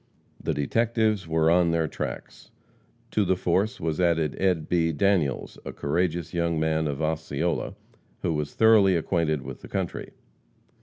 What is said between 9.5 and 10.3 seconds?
the country.